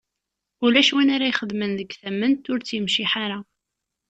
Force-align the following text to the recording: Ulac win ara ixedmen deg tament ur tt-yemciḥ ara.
Ulac 0.65 0.89
win 0.95 1.13
ara 1.15 1.25
ixedmen 1.31 1.71
deg 1.79 1.89
tament 2.01 2.43
ur 2.51 2.59
tt-yemciḥ 2.61 3.11
ara. 3.25 3.39